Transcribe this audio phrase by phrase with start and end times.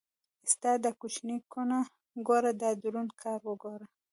[0.51, 1.77] ستا دا کوچنۍ کونه
[2.27, 3.85] ګوره دا دروند کار وګوره.